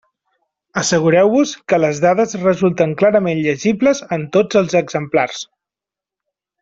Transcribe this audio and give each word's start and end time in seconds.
Assegureu-vos 0.81 1.51
que 1.73 1.79
les 1.83 2.01
dades 2.05 2.33
resulten 2.45 2.95
clarament 3.03 3.43
llegibles 3.49 4.01
en 4.19 4.25
tots 4.39 4.61
els 4.63 4.79
exemplars. 4.81 5.45